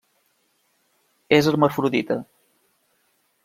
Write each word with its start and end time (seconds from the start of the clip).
És 1.39 1.51
hermafrodita. 1.53 2.21